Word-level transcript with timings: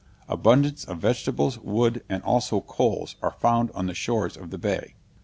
Abundance 0.27 0.83
of 0.85 0.97
vegetables, 0.97 1.59
wood, 1.59 2.03
and 2.09 2.23
also 2.23 2.59
coals, 2.59 3.17
are 3.21 3.35
found 3.39 3.69
on 3.75 3.85
the 3.85 3.93
shores 3.93 4.35
of 4.35 4.49
the 4.49 4.57
bay. 4.57 4.95